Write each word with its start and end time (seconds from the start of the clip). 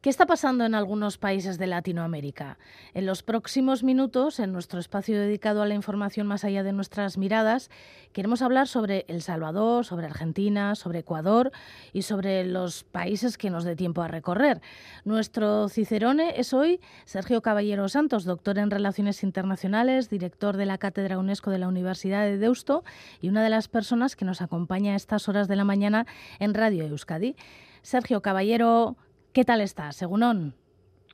¿Qué 0.00 0.10
está 0.10 0.26
pasando 0.26 0.64
en 0.64 0.76
algunos 0.76 1.18
países 1.18 1.58
de 1.58 1.66
Latinoamérica? 1.66 2.56
En 2.94 3.04
los 3.04 3.24
próximos 3.24 3.82
minutos, 3.82 4.38
en 4.38 4.52
nuestro 4.52 4.78
espacio 4.78 5.18
dedicado 5.18 5.60
a 5.60 5.66
la 5.66 5.74
información 5.74 6.28
más 6.28 6.44
allá 6.44 6.62
de 6.62 6.72
nuestras 6.72 7.18
miradas, 7.18 7.68
queremos 8.12 8.40
hablar 8.40 8.68
sobre 8.68 9.06
El 9.08 9.22
Salvador, 9.22 9.84
sobre 9.84 10.06
Argentina, 10.06 10.76
sobre 10.76 11.00
Ecuador 11.00 11.50
y 11.92 12.02
sobre 12.02 12.44
los 12.44 12.84
países 12.84 13.36
que 13.36 13.50
nos 13.50 13.64
dé 13.64 13.74
tiempo 13.74 14.00
a 14.00 14.06
recorrer. 14.06 14.60
Nuestro 15.04 15.68
cicerone 15.68 16.34
es 16.36 16.54
hoy 16.54 16.80
Sergio 17.04 17.42
Caballero 17.42 17.88
Santos, 17.88 18.24
doctor 18.24 18.58
en 18.58 18.70
Relaciones 18.70 19.24
Internacionales, 19.24 20.08
director 20.08 20.56
de 20.56 20.66
la 20.66 20.78
Cátedra 20.78 21.18
UNESCO 21.18 21.50
de 21.50 21.58
la 21.58 21.66
Universidad 21.66 22.22
de 22.22 22.38
Deusto 22.38 22.84
y 23.20 23.30
una 23.30 23.42
de 23.42 23.50
las 23.50 23.66
personas 23.66 24.14
que 24.14 24.24
nos 24.24 24.42
acompaña 24.42 24.92
a 24.92 24.96
estas 24.96 25.28
horas 25.28 25.48
de 25.48 25.56
la 25.56 25.64
mañana 25.64 26.06
en 26.38 26.54
Radio 26.54 26.84
Euskadi. 26.84 27.34
Sergio 27.82 28.22
Caballero, 28.22 28.96
¿Qué 29.32 29.44
tal 29.44 29.60
estás, 29.60 29.96
Segunón? 29.96 30.54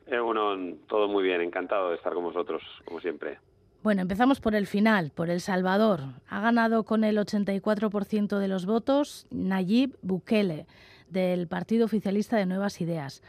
Egunon, 0.06 0.78
todo 0.86 1.08
muy 1.08 1.22
bien, 1.22 1.40
encantado 1.40 1.90
de 1.90 1.96
estar 1.96 2.12
con 2.14 2.24
vosotros, 2.24 2.62
como 2.84 3.00
siempre. 3.00 3.38
Bueno, 3.82 4.02
empezamos 4.02 4.40
por 4.40 4.54
el 4.54 4.66
final, 4.66 5.10
por 5.14 5.28
El 5.28 5.40
Salvador. 5.40 6.00
Ha 6.28 6.40
ganado 6.40 6.84
con 6.84 7.04
el 7.04 7.18
84% 7.18 8.38
de 8.38 8.48
los 8.48 8.64
votos 8.64 9.26
Nayib 9.30 9.98
Bukele, 10.00 10.66
del 11.08 11.48
Partido 11.48 11.84
Oficialista 11.84 12.36
de 12.36 12.46
Nuevas 12.46 12.80
Ideas. 12.80 13.22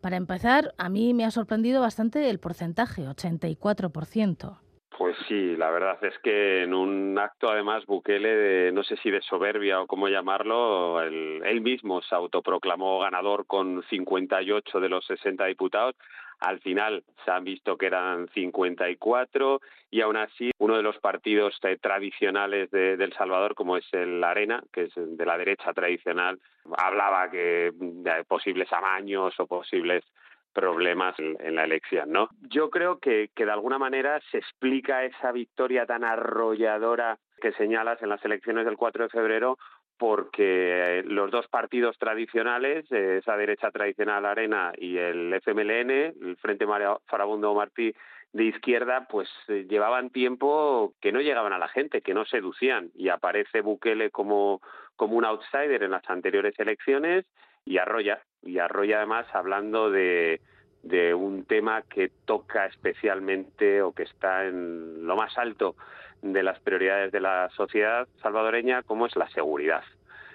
Para 0.00 0.16
empezar, 0.16 0.74
a 0.76 0.88
mí 0.88 1.14
me 1.14 1.24
ha 1.24 1.30
sorprendido 1.30 1.80
bastante 1.80 2.28
el 2.28 2.40
porcentaje, 2.40 3.06
84%. 3.06 4.58
Pues 5.02 5.16
sí, 5.26 5.56
la 5.56 5.68
verdad 5.68 5.98
es 6.04 6.16
que 6.20 6.62
en 6.62 6.72
un 6.72 7.18
acto 7.18 7.50
además 7.50 7.84
Bukele, 7.86 8.36
de, 8.36 8.70
no 8.70 8.84
sé 8.84 8.96
si 8.98 9.10
de 9.10 9.20
soberbia 9.20 9.80
o 9.80 9.88
cómo 9.88 10.06
llamarlo, 10.06 11.02
él 11.02 11.60
mismo 11.60 12.00
se 12.02 12.14
autoproclamó 12.14 13.00
ganador 13.00 13.44
con 13.46 13.82
58 13.90 14.78
de 14.78 14.88
los 14.88 15.04
60 15.06 15.44
diputados. 15.46 15.96
Al 16.38 16.60
final 16.60 17.02
se 17.24 17.32
han 17.32 17.42
visto 17.42 17.76
que 17.76 17.86
eran 17.86 18.28
54 18.28 19.60
y 19.90 20.02
aún 20.02 20.18
así 20.18 20.52
uno 20.58 20.76
de 20.76 20.84
los 20.84 20.96
partidos 20.98 21.58
eh, 21.64 21.78
tradicionales 21.82 22.70
de, 22.70 22.92
El 22.92 23.12
Salvador, 23.14 23.56
como 23.56 23.76
es 23.76 23.84
el 23.92 24.22
Arena, 24.22 24.62
que 24.72 24.84
es 24.84 24.92
de 24.94 25.26
la 25.26 25.36
derecha 25.36 25.72
tradicional, 25.72 26.38
hablaba 26.76 27.28
que 27.28 27.72
de 27.74 28.22
posibles 28.22 28.72
amaños 28.72 29.34
o 29.40 29.48
posibles 29.48 30.04
problemas 30.52 31.14
en, 31.18 31.54
la 31.54 31.64
elección, 31.64 32.10
¿no? 32.10 32.28
Yo 32.48 32.70
creo 32.70 32.98
que, 32.98 33.30
que 33.34 33.44
de 33.44 33.52
alguna 33.52 33.78
manera 33.78 34.20
se 34.30 34.38
explica 34.38 35.04
esa 35.04 35.32
victoria 35.32 35.86
tan 35.86 36.04
arrolladora 36.04 37.18
que 37.40 37.52
señalas 37.52 38.02
en 38.02 38.08
las 38.08 38.24
elecciones 38.24 38.64
del 38.64 38.76
4 38.76 39.04
de 39.04 39.10
febrero 39.10 39.58
porque 40.02 41.04
los 41.06 41.30
dos 41.30 41.46
partidos 41.46 41.96
tradicionales, 41.96 42.90
esa 42.90 43.36
derecha 43.36 43.70
tradicional 43.70 44.26
Arena 44.26 44.72
y 44.76 44.96
el 44.96 45.32
FMLN, 45.34 45.90
el 45.90 46.36
Frente 46.40 46.66
Farabundo 47.06 47.54
Martí 47.54 47.94
de 48.32 48.44
izquierda, 48.44 49.06
pues 49.08 49.28
eh, 49.46 49.64
llevaban 49.68 50.10
tiempo 50.10 50.94
que 51.00 51.12
no 51.12 51.20
llegaban 51.20 51.52
a 51.52 51.58
la 51.58 51.68
gente, 51.68 52.00
que 52.00 52.14
no 52.14 52.24
seducían. 52.24 52.90
Y 52.94 53.10
aparece 53.10 53.60
Bukele 53.60 54.10
como, 54.10 54.60
como 54.96 55.16
un 55.16 55.24
outsider 55.24 55.82
en 55.84 55.92
las 55.92 56.10
anteriores 56.10 56.58
elecciones 56.58 57.26
y 57.64 57.78
arrolla, 57.78 58.20
y 58.42 58.58
arrolla 58.58 58.98
además 58.98 59.26
hablando 59.32 59.90
de, 59.90 60.40
de 60.82 61.14
un 61.14 61.44
tema 61.44 61.82
que 61.82 62.10
toca 62.24 62.66
especialmente 62.66 63.82
o 63.82 63.92
que 63.92 64.02
está 64.04 64.46
en 64.46 65.06
lo 65.06 65.16
más 65.16 65.36
alto 65.38 65.76
de 66.22 66.42
las 66.42 66.58
prioridades 66.60 67.12
de 67.12 67.20
la 67.20 67.50
sociedad 67.50 68.06
salvadoreña, 68.22 68.82
como 68.82 69.06
es 69.06 69.16
la 69.16 69.28
seguridad. 69.30 69.82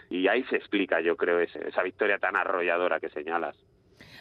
Y 0.09 0.27
ahí 0.27 0.43
se 0.45 0.55
explica, 0.55 1.01
yo 1.01 1.15
creo, 1.17 1.39
esa 1.39 1.83
victoria 1.83 2.17
tan 2.17 2.35
arrolladora 2.35 2.99
que 2.99 3.09
señalas 3.09 3.55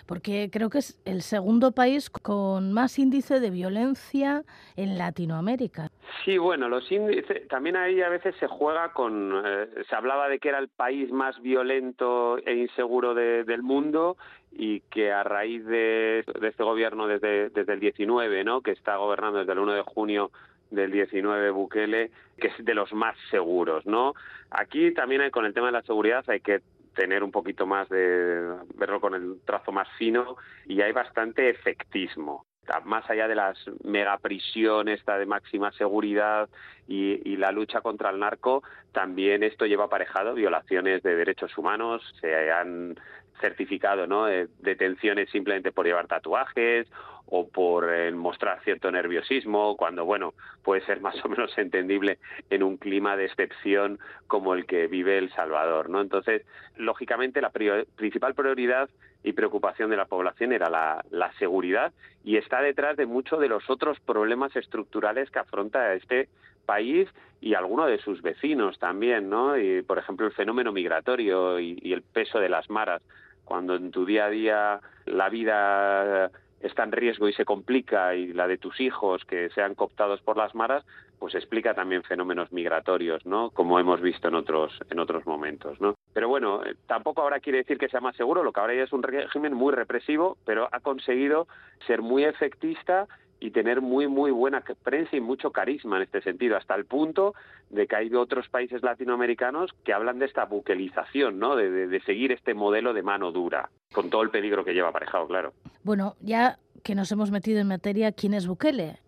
porque 0.07 0.51
creo 0.53 0.71
que 0.71 0.79
es 0.79 1.01
el 1.05 1.23
segundo 1.23 1.73
país 1.73 2.11
con 2.11 2.73
más 2.73 2.99
índice 2.99 3.41
de 3.41 3.51
violencia 3.51 4.43
en 4.77 4.99
Latinoamérica. 4.99 5.91
Sí, 6.25 6.39
bueno, 6.39 6.69
los 6.69 6.91
índices, 6.91 7.49
también 7.49 7.77
ahí 7.77 8.03
a 8.03 8.09
veces 8.09 8.35
se 8.39 8.47
juega 8.47 8.93
con, 8.93 9.33
eh, 9.45 9.69
se 9.89 9.95
hablaba 9.95 10.29
de 10.29 10.39
que 10.39 10.49
era 10.49 10.59
el 10.59 10.69
país 10.69 11.11
más 11.11 11.41
violento 11.41 12.39
e 12.39 12.55
inseguro 12.55 13.15
del 13.15 13.63
mundo 13.63 14.17
y 14.53 14.81
que 14.81 15.13
a 15.13 15.23
raíz 15.23 15.65
de, 15.67 16.25
este 16.43 16.63
gobierno 16.63 17.07
desde, 17.07 17.51
desde 17.51 17.73
el 17.75 17.81
19, 17.81 18.45
¿no? 18.45 18.61
que 18.61 18.73
está 18.73 18.97
gobernando 18.97 19.39
desde 19.39 19.53
el 19.53 19.59
1 19.59 19.73
de 19.73 19.83
junio 19.83 20.31
del 20.71 20.91
19 20.91 21.51
Bukele, 21.51 22.11
que 22.39 22.49
es 22.49 22.65
de 22.65 22.75
los 22.75 22.93
más 22.93 23.17
seguros, 23.31 23.87
¿no? 23.87 24.15
Aquí 24.51 24.93
también 24.93 25.21
hay, 25.21 25.31
con 25.31 25.45
el 25.45 25.55
tema 25.55 25.67
de 25.67 25.73
la 25.73 25.83
seguridad 25.83 26.25
hay 26.29 26.41
que 26.41 26.61
tener 26.97 27.23
un 27.23 27.31
poquito 27.31 27.67
más 27.67 27.89
de 27.89 28.57
verlo 28.75 29.01
con 29.01 29.15
el 29.15 29.41
trazo 29.45 29.71
más 29.71 29.87
fino 29.99 30.37
y 30.67 30.81
hay 30.81 30.91
bastante 30.91 31.49
efectismo. 31.49 32.47
Más 32.85 33.09
allá 33.09 33.29
de 33.29 33.37
las 33.37 33.57
megaprisiones 33.85 34.99
esta 34.99 35.19
de 35.19 35.27
máxima 35.27 35.71
seguridad 35.73 36.49
y, 36.89 37.37
la 37.37 37.53
lucha 37.53 37.81
contra 37.81 38.11
el 38.11 38.19
narco, 38.19 38.65
también 38.91 39.45
esto 39.45 39.67
lleva 39.67 39.85
aparejado 39.85 40.35
violaciones 40.35 41.03
de 41.05 41.15
derechos 41.15 41.57
humanos, 41.57 42.03
se 42.21 42.51
han 42.51 42.99
certificado 43.41 44.07
¿no? 44.07 44.27
Detenciones 44.27 45.31
simplemente 45.31 45.73
por 45.73 45.87
llevar 45.87 46.07
tatuajes 46.07 46.87
o 47.27 47.49
por 47.49 47.93
eh, 47.93 48.11
mostrar 48.13 48.63
cierto 48.63 48.91
nerviosismo, 48.91 49.77
cuando, 49.77 50.05
bueno, 50.05 50.35
puede 50.63 50.85
ser 50.87 51.01
más 51.01 51.17
o 51.25 51.29
menos 51.29 51.57
entendible 51.59 52.19
en 52.51 52.63
un 52.63 52.77
clima 52.77 53.17
de 53.17 53.27
excepción 53.27 53.99
como 54.27 54.55
el 54.55 54.67
que 54.67 54.87
vive 54.87 55.19
El 55.19 55.33
Salvador, 55.33 55.91
¿no? 55.91 56.01
Entonces, 56.01 56.43
lógicamente, 56.77 57.41
la 57.41 57.51
principal 57.51 58.35
prioridad 58.35 58.89
y 59.25 59.33
preocupación 59.33 59.91
de 59.91 59.97
la 59.97 60.05
población 60.07 60.53
era 60.53 60.71
la, 60.71 61.33
seguridad 61.39 61.93
y 62.25 62.37
está 62.37 62.63
detrás 62.63 62.97
de 62.97 63.07
muchos 63.07 63.41
de 63.41 63.49
los 63.49 63.69
otros 63.69 63.99
problemas 64.01 64.55
estructurales 64.55 65.31
que 65.31 65.41
afronta 65.41 65.95
este 65.95 66.29
país 66.65 67.09
y 67.41 67.55
algunos 67.55 67.89
de 67.89 67.99
sus 67.99 68.23
vecinos 68.23 68.79
también, 68.79 69.29
¿no? 69.29 69.59
Y, 69.59 69.83
por 69.83 69.99
ejemplo, 69.99 70.27
el 70.27 70.33
fenómeno 70.33 70.73
migratorio 70.73 71.59
y 71.59 71.93
el 71.93 72.03
peso 72.03 72.39
de 72.39 72.49
las 72.49 72.71
maras 72.71 73.03
cuando 73.47 73.75
en 73.77 73.91
tu 73.91 74.05
día 74.05 74.27
a 74.27 74.31
día 74.31 74.81
la 75.07 75.31
vida 75.31 76.31
está 76.61 76.83
en 76.83 76.93
riesgo 76.93 77.29
y 77.29 77.33
se 77.33 77.45
complica 77.45 78.15
y 78.15 78.33
la 78.33 78.47
de 78.47 78.59
tus 78.59 78.81
hijos 78.81 79.25
que 79.25 79.49
sean 79.51 79.75
cooptados 79.75 80.21
por 80.21 80.37
las 80.37 80.55
maras, 80.55 80.85
pues 81.19 81.35
explica 81.35 81.73
también 81.73 82.03
fenómenos 82.03 82.53
migratorios, 82.53 83.25
¿no? 83.25 83.51
Como 83.51 83.79
hemos 83.79 84.01
visto 84.01 84.29
en 84.29 84.35
otros 84.35 84.79
en 84.91 84.99
otros 84.99 85.27
momentos, 85.27 85.81
¿no? 85.81 85.95
Pero 86.13 86.29
bueno, 86.29 86.63
eh, 86.65 86.75
tampoco 86.87 87.23
ahora 87.23 87.41
quiere 87.41 87.59
decir 87.59 87.79
que 87.79 87.89
sea 87.89 88.01
más 88.01 88.17
seguro, 88.17 88.43
lo 88.43 88.53
que 88.53 88.61
ahora 88.61 88.75
ya 88.75 88.83
es 88.83 88.93
un 88.93 89.03
régimen 89.03 89.55
muy 89.55 89.73
represivo, 89.73 90.37
pero 90.45 90.69
ha 90.73 90.81
conseguido 90.81 91.47
ser 91.87 92.03
muy 92.03 92.25
efectista 92.25 93.07
y 93.41 93.51
tener 93.51 93.81
muy, 93.81 94.09
muy 94.09 94.31
buena 94.31 94.63
prensa 94.83 95.17
y 95.17 95.21
mucho 95.21 95.51
carisma 95.51 95.97
en 95.97 96.03
este 96.03 96.23
sentido, 96.23 96.57
hasta 96.57 96.75
el 96.75 96.87
punto 96.87 97.35
de 97.71 97.87
que 97.87 97.97
hay 97.97 98.15
otros 98.15 98.49
países 98.49 98.83
latinoamericanos 98.83 99.73
que 99.85 99.93
hablan 99.93 100.19
de 100.19 100.27
esta 100.27 100.45
buquelización, 100.45 101.39
¿no? 101.39 101.57
De, 101.57 101.87
de, 101.87 102.01
seguir 102.01 102.33
este 102.33 102.55
modelo 102.55 102.95
de 102.95 103.03
mano 103.03 103.33
dura, 103.33 103.69
con 103.93 104.11
todo 104.11 104.23
el 104.23 104.31
peligro 104.31 104.65
que 104.65 104.73
lleva 104.73 104.89
aparejado, 104.89 105.27
claro. 105.27 105.53
Bueno, 105.83 106.15
ya 106.21 106.59
que 106.83 106.95
nos 106.95 107.11
hemos 107.13 107.31
metido 107.31 107.61
en 107.61 107.69
materia, 107.69 108.13
¿quién 108.13 108.35
es 108.35 108.47
Bukele? 108.47 108.99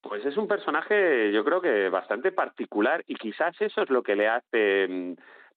Pues 0.00 0.24
es 0.24 0.36
un 0.36 0.46
personaje, 0.46 1.32
yo 1.32 1.44
creo 1.44 1.60
que 1.60 1.88
bastante 1.88 2.30
particular 2.30 3.02
y 3.06 3.14
quizás 3.14 3.54
eso 3.60 3.82
es 3.82 3.90
lo 3.90 4.02
que 4.02 4.14
le 4.14 4.28
hace 4.28 4.86
mm, 4.88 5.14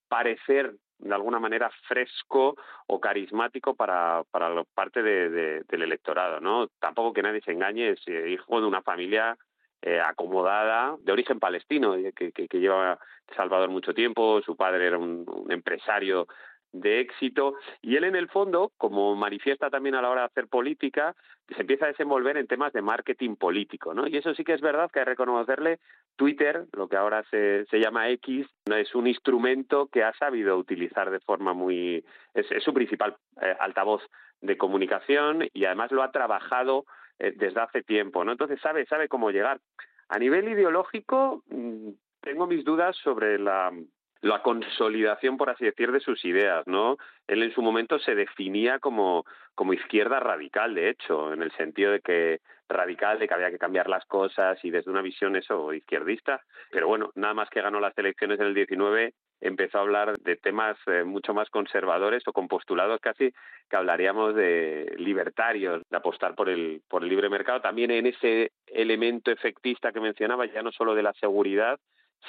parecer 0.08 0.76
de 1.00 1.14
alguna 1.14 1.40
manera 1.40 1.70
fresco 1.88 2.56
o 2.88 3.00
carismático 3.00 3.76
para, 3.76 4.24
para 4.32 4.64
parte 4.64 5.04
de, 5.04 5.64
del 5.64 5.82
electorado, 5.82 6.40
¿no? 6.40 6.68
Tampoco 6.80 7.14
que 7.14 7.22
nadie 7.22 7.42
se 7.42 7.52
engañe, 7.52 7.92
es 7.92 8.08
eh, 8.08 8.30
hijo 8.30 8.60
de 8.60 8.68
una 8.68 8.82
familia 8.82 9.38
eh, 9.82 10.00
acomodada, 10.00 10.96
de 11.02 11.12
origen 11.12 11.40
palestino, 11.40 11.96
eh, 11.96 12.14
que, 12.16 12.32
que, 12.32 12.48
que, 12.48 12.60
lleva 12.60 13.00
Salvador 13.36 13.70
mucho 13.70 13.94
tiempo, 13.94 14.42
su 14.42 14.56
padre 14.56 14.88
era 14.88 14.98
un 14.98 15.46
empresario 15.50 16.28
de 16.72 17.00
éxito 17.00 17.56
y 17.82 17.96
él 17.96 18.04
en 18.04 18.16
el 18.16 18.28
fondo, 18.30 18.72
como 18.78 19.16
manifiesta 19.16 19.70
también 19.70 19.96
a 19.96 20.02
la 20.02 20.10
hora 20.10 20.22
de 20.22 20.28
hacer 20.28 20.48
política, 20.48 21.16
se 21.48 21.62
empieza 21.62 21.86
a 21.86 21.90
desenvolver 21.90 22.38
en 22.38 22.48
temas 22.48 22.74
de 22.74 22.82
marketing 22.82 23.36
político, 23.36 23.94
¿no? 23.94 24.08
Y 24.08 24.18
eso 24.18 24.34
sí 24.34 24.44
que 24.44 24.54
es 24.54 24.62
verdad 24.62 24.92
que 24.92 25.00
hay 25.00 25.06
que 25.06 25.12
reconocerle 25.12 25.80
Twitter, 26.16 26.66
lo 26.74 26.88
que 26.88 26.98
ahora 26.98 27.24
se, 27.30 27.66
se 27.66 27.80
llama 27.80 28.10
X, 28.10 28.48
es 28.66 28.96
un 28.96 29.08
instrumento 29.08 29.88
que 29.88 30.04
ha 30.04 30.14
sabido 30.14 30.58
utilizar 30.58 31.10
de 31.10 31.20
forma 31.20 31.54
muy 31.54 32.04
es, 32.34 32.48
su 32.64 32.74
principal 32.74 33.16
eh, 33.42 33.56
altavoz 33.60 34.04
de 34.42 34.58
comunicación 34.58 35.48
y 35.54 35.66
además 35.66 35.92
lo 35.92 36.04
ha 36.04 36.12
trabajado 36.12 36.86
eh, 37.20 37.34
desde 37.36 37.62
hace 37.62 37.84
tiempo, 37.84 38.24
¿no? 38.24 38.32
Entonces 38.32 38.60
sabe 38.62 38.86
sabe 38.86 39.08
cómo 39.08 39.32
llegar. 39.32 39.60
A 40.10 40.20
nivel 40.20 40.48
ideológico 40.48 41.44
mm, 41.50 41.90
tengo 42.22 42.48
mis 42.48 42.64
dudas 42.64 42.96
sobre 42.98 43.40
la 43.40 43.72
la 44.28 44.42
consolidación, 44.42 45.38
por 45.38 45.50
así 45.50 45.66
decir, 45.66 45.92
de 45.92 46.00
sus 46.00 46.24
ideas, 46.26 46.66
¿no? 46.68 46.98
Él 47.28 47.44
en 47.44 47.54
su 47.54 47.62
momento 47.62 48.00
se 48.00 48.16
definía 48.16 48.80
como, 48.80 49.26
como 49.56 49.74
izquierda 49.74 50.20
radical, 50.20 50.76
de 50.76 50.90
hecho, 50.90 51.34
en 51.34 51.42
el 51.42 51.52
sentido 51.54 51.92
de 51.92 52.02
que 52.02 52.40
radical, 52.70 53.18
de 53.20 53.28
que 53.28 53.34
había 53.34 53.52
que 53.52 53.58
cambiar 53.58 53.90
las 53.90 54.06
cosas 54.06 54.64
y 54.64 54.70
desde 54.70 54.92
una 54.92 55.02
visión 55.02 55.36
eso 55.36 55.74
izquierdista. 55.74 56.42
Pero 56.72 56.88
bueno, 56.88 57.12
nada 57.16 57.34
más 57.34 57.50
que 57.50 57.62
ganó 57.62 57.80
las 57.80 57.98
elecciones 57.98 58.40
en 58.40 58.48
el 58.48 58.54
19, 58.54 59.14
empezó 59.40 59.78
a 59.78 59.82
hablar 59.82 60.18
de 60.18 60.36
temas 60.36 60.78
eh, 60.88 61.04
mucho 61.04 61.34
más 61.34 61.50
conservadores 61.50 62.24
o 62.28 62.34
con 62.34 62.48
postulados 62.48 63.00
casi 63.00 63.32
que 63.70 63.76
hablaríamos 63.76 64.36
de 64.36 64.94
libertarios, 64.98 65.84
de 65.90 65.98
apostar 65.98 66.36
por 66.36 66.50
el, 66.50 66.82
por 66.90 67.04
el 67.04 67.10
libre 67.10 67.30
mercado, 67.30 67.62
también 67.62 67.92
en 67.92 68.08
ese 68.08 68.52
elemento 68.66 69.32
efectista 69.32 69.92
que 69.92 70.00
mencionaba, 70.00 70.46
ya 70.46 70.62
no 70.62 70.72
solo 70.72 70.96
de 70.96 71.04
la 71.04 71.14
seguridad, 71.14 71.80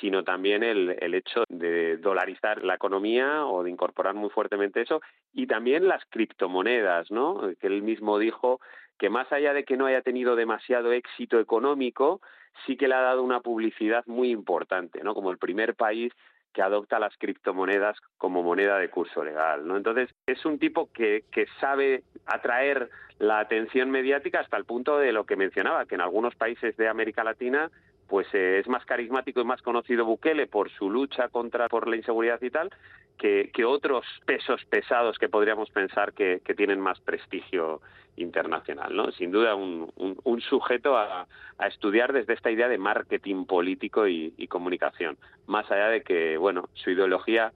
sino 0.00 0.24
también 0.24 0.62
el, 0.62 0.96
el 1.00 1.14
hecho 1.14 1.44
de 1.48 1.96
dolarizar 1.96 2.64
la 2.64 2.74
economía 2.74 3.46
o 3.46 3.62
de 3.62 3.70
incorporar 3.70 4.14
muy 4.14 4.30
fuertemente 4.30 4.82
eso 4.82 5.00
y 5.32 5.46
también 5.46 5.88
las 5.88 6.04
criptomonedas, 6.10 7.10
¿no? 7.10 7.40
Que 7.60 7.66
él 7.66 7.82
mismo 7.82 8.18
dijo 8.18 8.60
que 8.98 9.10
más 9.10 9.30
allá 9.32 9.52
de 9.52 9.64
que 9.64 9.76
no 9.76 9.86
haya 9.86 10.02
tenido 10.02 10.36
demasiado 10.36 10.92
éxito 10.92 11.38
económico, 11.38 12.20
sí 12.66 12.76
que 12.76 12.88
le 12.88 12.94
ha 12.94 13.00
dado 13.00 13.22
una 13.22 13.40
publicidad 13.40 14.04
muy 14.06 14.30
importante, 14.30 15.02
¿no? 15.02 15.14
Como 15.14 15.30
el 15.30 15.38
primer 15.38 15.74
país 15.74 16.12
que 16.52 16.62
adopta 16.62 16.98
las 16.98 17.16
criptomonedas 17.18 17.96
como 18.16 18.42
moneda 18.42 18.78
de 18.78 18.90
curso 18.90 19.22
legal, 19.22 19.66
¿no? 19.66 19.76
Entonces, 19.76 20.10
es 20.26 20.44
un 20.44 20.58
tipo 20.58 20.90
que, 20.92 21.24
que 21.30 21.46
sabe 21.60 22.02
atraer 22.26 22.90
la 23.18 23.40
atención 23.40 23.90
mediática 23.90 24.40
hasta 24.40 24.56
el 24.56 24.64
punto 24.64 24.98
de 24.98 25.12
lo 25.12 25.24
que 25.24 25.36
mencionaba, 25.36 25.86
que 25.86 25.94
en 25.94 26.00
algunos 26.00 26.34
países 26.34 26.76
de 26.76 26.88
América 26.88 27.22
Latina 27.22 27.70
pues 28.08 28.26
eh, 28.32 28.58
es 28.58 28.68
más 28.68 28.84
carismático 28.84 29.40
y 29.40 29.44
más 29.44 29.62
conocido 29.62 30.04
Bukele 30.04 30.46
por 30.46 30.70
su 30.70 30.90
lucha 30.90 31.28
contra 31.28 31.68
por 31.68 31.86
la 31.88 31.96
inseguridad 31.96 32.40
y 32.42 32.50
tal 32.50 32.70
que, 33.18 33.50
que 33.52 33.64
otros 33.64 34.06
pesos 34.24 34.64
pesados 34.70 35.18
que 35.18 35.28
podríamos 35.28 35.68
pensar 35.70 36.12
que, 36.12 36.40
que, 36.44 36.54
tienen 36.54 36.80
más 36.80 37.00
prestigio 37.00 37.82
internacional, 38.16 38.94
¿no? 38.96 39.10
Sin 39.12 39.30
duda 39.30 39.54
un, 39.54 39.92
un, 39.96 40.16
un 40.22 40.40
sujeto 40.40 40.96
a, 40.96 41.26
a, 41.58 41.66
estudiar 41.66 42.12
desde 42.12 42.34
esta 42.34 42.50
idea 42.50 42.68
de 42.68 42.78
marketing 42.78 43.44
político 43.44 44.06
y, 44.06 44.32
y 44.36 44.46
comunicación, 44.46 45.18
más 45.46 45.70
allá 45.70 45.88
de 45.88 46.02
que, 46.02 46.36
bueno, 46.38 46.68
su 46.74 46.90
ideología 46.90 47.52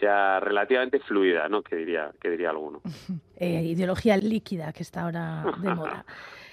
sea 0.00 0.40
relativamente 0.40 0.98
fluida, 1.00 1.48
¿no? 1.48 1.62
Que 1.62 1.76
diría, 1.76 2.10
que 2.20 2.30
diría 2.30 2.50
alguno. 2.50 2.82
Eh, 3.36 3.64
ideología 3.64 4.16
líquida 4.16 4.72
que 4.72 4.84
está 4.84 5.02
ahora 5.02 5.44
de 5.60 5.74
moda. 5.74 6.04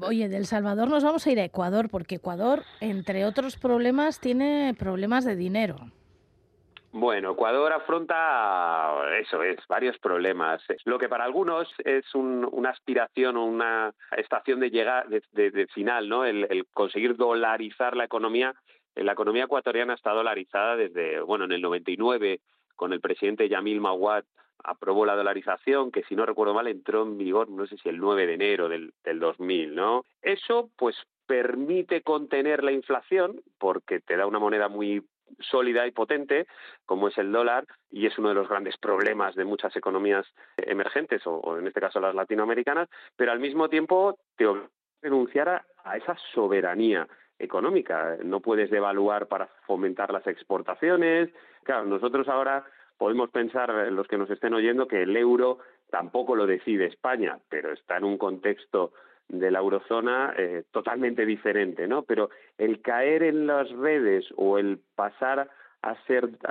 Oye, 0.00 0.28
del 0.28 0.46
Salvador 0.46 0.88
nos 0.88 1.04
vamos 1.04 1.26
a 1.26 1.30
ir 1.30 1.40
a 1.40 1.44
Ecuador, 1.44 1.88
porque 1.90 2.16
Ecuador, 2.16 2.62
entre 2.80 3.24
otros 3.24 3.56
problemas, 3.56 4.20
tiene 4.20 4.74
problemas 4.78 5.24
de 5.24 5.36
dinero. 5.36 5.76
Bueno, 6.90 7.32
Ecuador 7.32 7.72
afronta 7.72 8.92
eso, 9.20 9.42
es 9.42 9.58
varios 9.68 9.98
problemas. 9.98 10.62
Lo 10.84 10.98
que 10.98 11.08
para 11.08 11.24
algunos 11.24 11.68
es 11.84 12.14
un, 12.14 12.48
una 12.50 12.70
aspiración 12.70 13.36
o 13.36 13.44
una 13.44 13.92
estación 14.16 14.60
de 14.60 14.70
de, 14.70 15.50
de 15.50 15.66
final, 15.68 16.08
¿no? 16.08 16.24
El, 16.24 16.46
el, 16.50 16.66
conseguir 16.72 17.16
dolarizar 17.16 17.94
la 17.94 18.04
economía. 18.04 18.54
La 18.94 19.12
economía 19.12 19.44
ecuatoriana 19.44 19.94
está 19.94 20.12
dolarizada 20.12 20.76
desde, 20.76 21.20
bueno, 21.20 21.44
en 21.44 21.52
el 21.52 21.60
99 21.60 22.40
con 22.74 22.92
el 22.92 23.00
presidente 23.00 23.48
Yamil 23.48 23.80
Mawad 23.80 24.24
aprobó 24.62 25.06
la 25.06 25.16
dolarización, 25.16 25.90
que 25.90 26.02
si 26.04 26.16
no 26.16 26.26
recuerdo 26.26 26.54
mal 26.54 26.68
entró 26.68 27.02
en 27.02 27.18
vigor, 27.18 27.50
no 27.50 27.66
sé 27.66 27.76
si 27.78 27.88
el 27.88 27.98
9 27.98 28.26
de 28.26 28.34
enero 28.34 28.68
del, 28.68 28.92
del 29.04 29.20
2000, 29.20 29.74
¿no? 29.74 30.04
Eso, 30.22 30.70
pues, 30.76 30.96
permite 31.26 32.02
contener 32.02 32.64
la 32.64 32.72
inflación, 32.72 33.40
porque 33.58 34.00
te 34.00 34.16
da 34.16 34.26
una 34.26 34.38
moneda 34.38 34.68
muy 34.68 35.04
sólida 35.40 35.86
y 35.86 35.90
potente, 35.90 36.46
como 36.86 37.08
es 37.08 37.18
el 37.18 37.30
dólar, 37.30 37.66
y 37.90 38.06
es 38.06 38.18
uno 38.18 38.30
de 38.30 38.34
los 38.34 38.48
grandes 38.48 38.76
problemas 38.78 39.34
de 39.34 39.44
muchas 39.44 39.76
economías 39.76 40.26
emergentes, 40.56 41.22
o, 41.26 41.58
en 41.58 41.66
este 41.66 41.80
caso 41.80 42.00
las 42.00 42.14
latinoamericanas, 42.14 42.88
pero 43.14 43.32
al 43.32 43.40
mismo 43.40 43.68
tiempo 43.68 44.18
te 44.36 44.46
renunciar 45.02 45.48
a, 45.48 45.66
a 45.84 45.96
esa 45.96 46.16
soberanía 46.32 47.06
económica. 47.38 48.16
No 48.24 48.40
puedes 48.40 48.70
devaluar 48.70 49.28
para 49.28 49.46
fomentar 49.66 50.12
las 50.12 50.26
exportaciones. 50.26 51.30
Claro, 51.62 51.84
nosotros 51.84 52.28
ahora 52.28 52.64
podemos 52.98 53.30
pensar, 53.30 53.70
los 53.92 54.06
que 54.08 54.18
nos 54.18 54.28
estén 54.28 54.52
oyendo, 54.52 54.88
que 54.88 55.02
el 55.02 55.16
euro 55.16 55.58
tampoco 55.90 56.36
lo 56.36 56.46
decide 56.46 56.86
España, 56.86 57.38
pero 57.48 57.72
está 57.72 57.96
en 57.96 58.04
un 58.04 58.18
contexto 58.18 58.92
de 59.28 59.50
la 59.50 59.60
eurozona 59.60 60.34
eh, 60.36 60.64
totalmente 60.70 61.24
diferente, 61.24 61.86
¿no? 61.86 62.02
Pero 62.02 62.30
el 62.56 62.80
caer 62.80 63.22
en 63.22 63.46
las 63.46 63.70
redes 63.70 64.26
o 64.36 64.58
el 64.58 64.80
pasar 64.94 65.48
a 65.82 65.92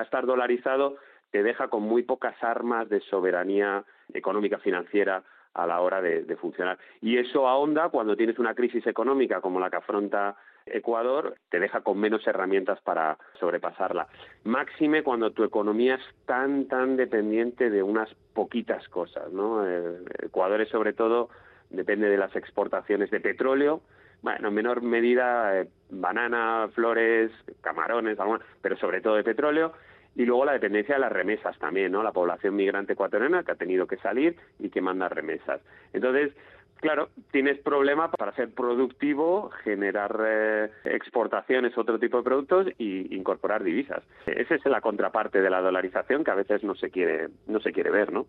estar 0.01 0.25
dolarizado 0.25 0.95
te 1.31 1.43
deja 1.43 1.67
con 1.67 1.83
muy 1.83 2.03
pocas 2.03 2.41
armas 2.41 2.87
de 2.87 3.01
soberanía 3.01 3.83
económica 4.13 4.57
financiera 4.59 5.23
a 5.53 5.65
la 5.65 5.81
hora 5.81 6.01
de, 6.01 6.23
de 6.23 6.35
funcionar. 6.37 6.77
Y 7.01 7.17
eso 7.17 7.47
ahonda 7.47 7.89
cuando 7.89 8.15
tienes 8.15 8.39
una 8.39 8.53
crisis 8.53 8.85
económica 8.87 9.41
como 9.41 9.59
la 9.59 9.69
que 9.69 9.77
afronta 9.77 10.37
Ecuador 10.71 11.35
te 11.49 11.59
deja 11.59 11.81
con 11.81 11.99
menos 11.99 12.25
herramientas 12.27 12.79
para 12.81 13.17
sobrepasarla. 13.39 14.07
Máxime 14.43 15.03
cuando 15.03 15.31
tu 15.31 15.43
economía 15.43 15.95
es 15.95 16.25
tan, 16.25 16.67
tan 16.67 16.97
dependiente 16.97 17.69
de 17.69 17.83
unas 17.83 18.13
poquitas 18.33 18.87
cosas, 18.89 19.31
¿no? 19.31 19.67
Eh, 19.67 19.99
Ecuador 20.23 20.61
es 20.61 20.69
sobre 20.69 20.93
todo 20.93 21.29
depende 21.69 22.09
de 22.09 22.17
las 22.17 22.35
exportaciones 22.35 23.11
de 23.11 23.19
petróleo, 23.19 23.81
bueno, 24.21 24.47
en 24.47 24.53
menor 24.53 24.81
medida 24.81 25.59
eh, 25.59 25.67
banana, 25.89 26.69
flores, 26.73 27.31
camarones, 27.61 28.19
alguna, 28.19 28.43
pero 28.61 28.77
sobre 28.77 29.01
todo 29.01 29.15
de 29.15 29.23
petróleo, 29.23 29.73
y 30.15 30.25
luego 30.25 30.45
la 30.45 30.53
dependencia 30.53 30.95
de 30.95 31.01
las 31.01 31.11
remesas 31.11 31.57
también, 31.59 31.91
¿no? 31.91 32.01
La 32.01 32.11
población 32.11 32.55
migrante 32.55 32.93
ecuatoriana 32.93 33.43
que 33.43 33.51
ha 33.51 33.55
tenido 33.55 33.85
que 33.85 33.97
salir 33.97 34.35
y 34.57 34.69
que 34.69 34.81
manda 34.81 35.07
remesas. 35.09 35.61
Entonces, 35.93 36.33
Claro, 36.79 37.09
tienes 37.31 37.59
problemas 37.59 38.11
para 38.11 38.35
ser 38.35 38.53
productivo, 38.53 39.49
generar 39.63 40.19
eh, 40.25 40.69
exportaciones, 40.85 41.77
otro 41.77 41.99
tipo 41.99 42.17
de 42.17 42.23
productos 42.23 42.67
y 42.77 43.15
incorporar 43.15 43.63
divisas. 43.63 44.03
Esa 44.25 44.55
es 44.55 44.65
la 44.65 44.81
contraparte 44.81 45.41
de 45.41 45.49
la 45.49 45.61
dolarización 45.61 46.23
que 46.23 46.31
a 46.31 46.35
veces 46.35 46.63
no 46.63 46.75
se 46.75 46.91
quiere, 46.91 47.29
no 47.47 47.59
se 47.59 47.71
quiere 47.71 47.89
ver, 47.89 48.13
¿no? 48.13 48.27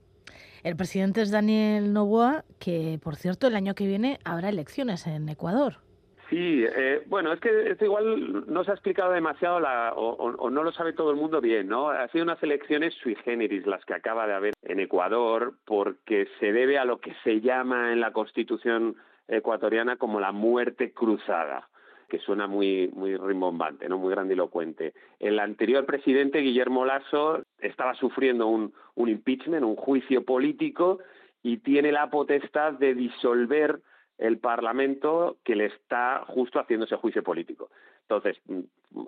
El 0.64 0.76
presidente 0.76 1.22
es 1.22 1.30
Daniel 1.30 1.92
Noboa, 1.92 2.44
que 2.58 2.98
por 3.02 3.16
cierto 3.16 3.46
el 3.46 3.54
año 3.54 3.74
que 3.74 3.86
viene 3.86 4.18
habrá 4.24 4.48
elecciones 4.48 5.06
en 5.06 5.28
Ecuador. 5.28 5.87
Sí, 6.28 6.62
eh, 6.62 7.02
bueno, 7.06 7.32
es 7.32 7.40
que 7.40 7.70
esto 7.70 7.86
igual 7.86 8.44
no 8.46 8.62
se 8.62 8.70
ha 8.70 8.74
explicado 8.74 9.12
demasiado 9.12 9.60
la, 9.60 9.94
o, 9.96 10.10
o, 10.10 10.50
no 10.50 10.62
lo 10.62 10.72
sabe 10.72 10.92
todo 10.92 11.10
el 11.10 11.16
mundo 11.16 11.40
bien, 11.40 11.68
¿no? 11.68 11.88
Ha 11.88 12.06
sido 12.08 12.24
unas 12.24 12.42
elecciones 12.42 12.92
sui 13.02 13.14
generis 13.14 13.66
las 13.66 13.82
que 13.86 13.94
acaba 13.94 14.26
de 14.26 14.34
haber 14.34 14.54
en 14.62 14.78
Ecuador 14.78 15.54
porque 15.64 16.28
se 16.38 16.52
debe 16.52 16.78
a 16.78 16.84
lo 16.84 17.00
que 17.00 17.14
se 17.24 17.40
llama 17.40 17.92
en 17.92 18.00
la 18.00 18.12
Constitución 18.12 18.96
ecuatoriana 19.26 19.96
como 19.96 20.20
la 20.20 20.32
muerte 20.32 20.92
cruzada 20.92 21.68
que 22.08 22.18
suena 22.18 22.46
muy 22.46 22.90
muy 22.94 23.16
rimbombante, 23.16 23.88
no 23.88 23.98
muy 23.98 24.10
grandilocuente. 24.10 24.94
El 25.20 25.38
anterior 25.38 25.84
presidente 25.84 26.40
Guillermo 26.40 26.84
Lasso 26.84 27.42
estaba 27.58 27.94
sufriendo 27.94 28.46
un, 28.46 28.72
un 28.94 29.08
impeachment, 29.08 29.64
un 29.64 29.76
juicio 29.76 30.24
político 30.24 31.00
y 31.42 31.58
tiene 31.58 31.92
la 31.92 32.08
potestad 32.10 32.72
de 32.74 32.94
disolver 32.94 33.80
el 34.18 34.38
Parlamento 34.38 35.38
que 35.44 35.56
le 35.56 35.66
está 35.66 36.24
justo 36.26 36.60
haciendo 36.60 36.86
ese 36.86 36.96
juicio 36.96 37.22
político. 37.22 37.70
Entonces, 38.02 38.38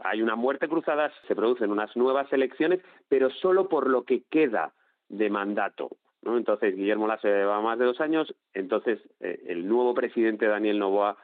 hay 0.05 0.23
una 0.23 0.37
muerte 0.37 0.69
cruzada, 0.69 1.13
se 1.27 1.35
producen 1.35 1.71
unas 1.71 1.97
nuevas 1.97 2.33
elecciones, 2.33 2.81
pero 3.09 3.31
solo 3.31 3.69
por 3.69 3.89
lo 3.89 4.05
que 4.05 4.23
queda 4.31 4.73
de 5.09 5.31
mandato. 5.31 5.91
Entonces, 6.23 6.77
Guillermo 6.77 7.07
Lasso 7.07 7.29
lleva 7.29 7.61
más 7.63 7.79
de 7.79 7.87
dos 7.87 8.01
años, 8.01 8.35
entonces 8.53 9.01
eh, 9.21 9.43
el 9.47 9.67
nuevo 9.67 9.95
presidente 9.95 10.47
Daniel 10.47 10.79
Novoa 10.79 11.17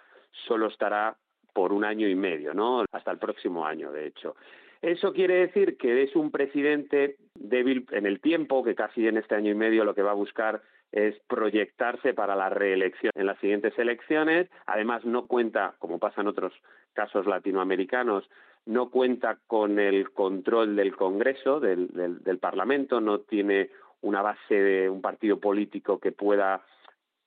solo 0.46 0.68
estará 0.68 1.16
por 1.52 1.72
un 1.72 1.84
año 1.84 2.08
y 2.08 2.14
medio, 2.14 2.54
¿no? 2.54 2.84
Hasta 2.92 3.10
el 3.10 3.18
próximo 3.18 3.66
año, 3.66 3.92
de 3.92 4.06
hecho. 4.06 4.36
Eso 4.82 5.12
quiere 5.12 5.34
decir 5.34 5.76
que 5.76 6.02
es 6.02 6.14
un 6.16 6.30
presidente 6.30 7.16
débil 7.34 7.86
en 7.92 8.06
el 8.06 8.20
tiempo, 8.20 8.62
que 8.62 8.74
casi 8.74 9.06
en 9.06 9.16
este 9.16 9.34
año 9.34 9.50
y 9.50 9.54
medio 9.54 9.84
lo 9.84 9.94
que 9.94 10.02
va 10.02 10.10
a 10.10 10.14
buscar 10.14 10.62
es 10.96 11.14
proyectarse 11.28 12.14
para 12.14 12.34
la 12.34 12.48
reelección 12.48 13.12
en 13.16 13.26
las 13.26 13.38
siguientes 13.38 13.78
elecciones. 13.78 14.48
Además, 14.64 15.04
no 15.04 15.26
cuenta, 15.26 15.74
como 15.78 15.98
pasa 15.98 16.22
en 16.22 16.28
otros 16.28 16.54
casos 16.94 17.26
latinoamericanos, 17.26 18.26
no 18.64 18.88
cuenta 18.88 19.38
con 19.46 19.78
el 19.78 20.10
control 20.12 20.74
del 20.74 20.96
Congreso, 20.96 21.60
del, 21.60 21.88
del, 21.88 22.24
del 22.24 22.38
Parlamento, 22.38 23.02
no 23.02 23.20
tiene 23.20 23.68
una 24.00 24.22
base 24.22 24.54
de 24.54 24.88
un 24.88 25.02
partido 25.02 25.38
político 25.38 26.00
que 26.00 26.12
pueda 26.12 26.64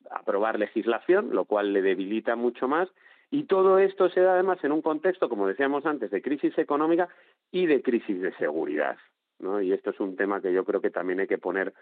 aprobar 0.10 0.58
legislación, 0.58 1.30
lo 1.32 1.46
cual 1.46 1.72
le 1.72 1.84
debilita 1.84 2.36
mucho 2.36 2.68
más. 2.68 2.90
Y 3.30 3.44
todo 3.44 3.78
esto 3.78 4.10
se 4.10 4.22
da 4.22 4.34
además 4.34 4.58
en 4.64 4.72
un 4.72 4.82
contexto, 4.82 5.30
como 5.30 5.48
decíamos 5.48 5.86
antes, 5.86 6.10
de 6.10 6.24
crisis 6.24 6.58
económica 6.58 7.08
y 7.52 7.68
de 7.68 7.84
crisis 7.84 8.20
de 8.20 8.34
seguridad. 8.38 8.98
¿no? 9.38 9.62
Y 9.62 9.74
esto 9.74 9.92
es 9.92 10.00
un 10.00 10.16
tema 10.16 10.42
que 10.42 10.52
yo 10.52 10.66
creo 10.66 10.82
que 10.82 10.90
también 10.90 11.20
hay 11.20 11.28
que 11.28 11.38
poner 11.38 11.74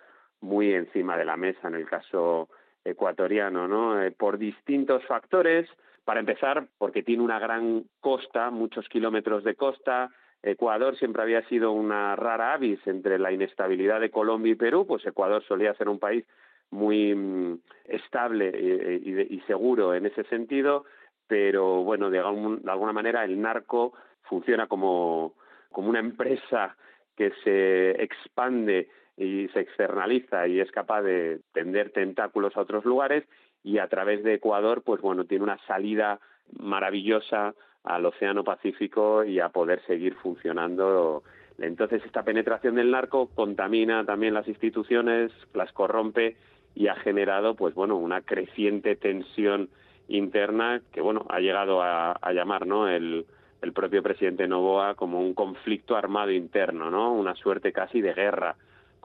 muy 0.41 0.73
encima 0.73 1.17
de 1.17 1.25
la 1.25 1.37
mesa 1.37 1.67
en 1.67 1.75
el 1.75 1.85
caso 1.85 2.49
ecuatoriano, 2.83 3.67
¿no? 3.67 4.01
Eh, 4.01 4.11
por 4.11 4.37
distintos 4.37 5.03
factores. 5.05 5.69
Para 6.05 6.21
empezar, 6.21 6.67
porque 6.77 7.03
tiene 7.03 7.21
una 7.21 7.37
gran 7.37 7.83
costa, 7.99 8.49
muchos 8.49 8.87
kilómetros 8.87 9.43
de 9.43 9.55
costa. 9.55 10.09
Ecuador 10.41 10.95
siempre 10.97 11.21
había 11.21 11.41
sido 11.49 11.73
una 11.73 12.15
rara 12.15 12.53
avis 12.53 12.79
entre 12.87 13.19
la 13.19 13.33
inestabilidad 13.33 13.99
de 13.99 14.09
Colombia 14.09 14.53
y 14.53 14.55
Perú, 14.55 14.85
pues 14.87 15.05
Ecuador 15.05 15.43
solía 15.43 15.73
ser 15.73 15.89
un 15.89 15.99
país 15.99 16.25
muy 16.69 17.13
mm, 17.13 17.59
estable 17.85 18.53
y, 18.57 19.09
y, 19.09 19.35
y, 19.35 19.39
seguro 19.41 19.93
en 19.93 20.05
ese 20.05 20.23
sentido, 20.25 20.85
pero 21.27 21.83
bueno, 21.83 22.09
de, 22.09 22.19
de 22.19 22.71
alguna 22.71 22.93
manera 22.93 23.23
el 23.25 23.41
narco 23.41 23.93
funciona 24.23 24.67
como, 24.67 25.33
como 25.71 25.89
una 25.89 25.99
empresa 25.99 26.75
que 27.15 27.31
se 27.43 28.01
expande 28.03 28.89
y 29.17 29.47
se 29.49 29.61
externaliza 29.61 30.47
y 30.47 30.59
es 30.59 30.71
capaz 30.71 31.01
de 31.01 31.39
tender 31.51 31.89
tentáculos 31.89 32.55
a 32.55 32.61
otros 32.61 32.85
lugares 32.85 33.23
y 33.63 33.79
a 33.79 33.87
través 33.87 34.23
de 34.23 34.35
Ecuador, 34.35 34.83
pues 34.83 35.01
bueno, 35.01 35.25
tiene 35.25 35.43
una 35.43 35.57
salida 35.65 36.19
maravillosa 36.59 37.55
al 37.83 38.05
Océano 38.05 38.43
Pacífico 38.43 39.23
y 39.23 39.39
a 39.39 39.49
poder 39.49 39.81
seguir 39.87 40.15
funcionando. 40.15 41.23
Entonces 41.57 42.03
esta 42.05 42.23
penetración 42.23 42.75
del 42.75 42.91
narco 42.91 43.29
contamina 43.33 44.05
también 44.05 44.35
las 44.35 44.47
instituciones, 44.47 45.31
las 45.53 45.71
corrompe 45.73 46.37
y 46.75 46.87
ha 46.87 46.95
generado, 46.95 47.55
pues 47.55 47.73
bueno, 47.73 47.97
una 47.97 48.21
creciente 48.21 48.95
tensión 48.95 49.69
interna 50.07 50.81
que 50.93 51.01
bueno 51.01 51.25
ha 51.29 51.39
llegado 51.39 51.81
a, 51.81 52.19
llamar, 52.33 52.67
¿no? 52.67 52.87
El, 52.87 53.25
el 53.61 53.73
propio 53.73 54.03
presidente 54.03 54.47
Novoa 54.47 54.93
como 54.93 55.19
un 55.19 55.33
conflicto 55.33 55.95
armado 55.95 56.31
interno, 56.31 56.91
¿no? 56.91 57.11
Una 57.13 57.33
suerte 57.35 57.73
casi 57.73 58.01
de 58.01 58.13
guerra 58.13 58.55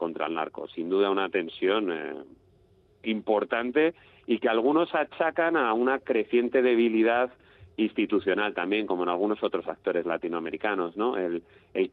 contra 0.03 0.27
el 0.27 0.33
narco. 0.33 0.67
Sin 0.67 0.89
duda 0.89 1.09
una 1.09 1.29
tensión 1.29 1.89
eh, 1.93 2.13
importante 3.03 3.93
y 4.27 4.39
que 4.39 4.49
algunos 4.49 4.93
achacan 4.93 5.55
a 5.55 5.71
una 5.71 5.99
creciente 5.99 6.61
debilidad 6.61 7.31
institucional 7.77 8.53
también, 8.53 8.85
como 8.85 9.03
en 9.03 9.09
algunos 9.09 9.41
otros 9.41 9.65
actores 9.65 10.05
latinoamericanos, 10.05 10.97
¿no? 10.97 11.15
El, 11.15 11.41